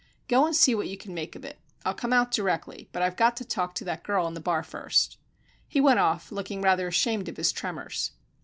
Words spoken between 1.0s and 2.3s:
make of it. I'll come